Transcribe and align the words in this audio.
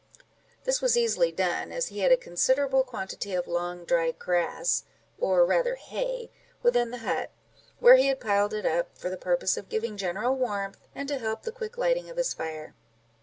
This 0.63 0.81
was 0.81 0.97
easily 0.97 1.31
done, 1.31 1.71
as 1.71 1.89
he 1.89 1.99
had 1.99 2.11
a 2.11 2.17
considerable 2.17 2.83
quantity 2.83 3.35
of 3.35 3.47
long 3.47 3.85
dry 3.85 4.09
grass, 4.09 4.83
or 5.19 5.45
rather 5.45 5.75
hay, 5.75 6.31
within 6.63 6.89
the 6.89 6.97
hut, 7.05 7.29
where 7.77 7.97
he 7.97 8.07
had 8.07 8.19
piled 8.19 8.55
it 8.55 8.65
up, 8.65 8.97
for 8.97 9.11
the 9.11 9.15
purpose 9.15 9.57
of 9.57 9.69
giving 9.69 9.97
general 9.97 10.33
warmth, 10.33 10.79
and 10.95 11.07
to 11.07 11.19
help 11.19 11.43
the 11.43 11.51
quick 11.51 11.77
lighting 11.77 12.09
of 12.09 12.17
his 12.17 12.33
fire. 12.33 12.73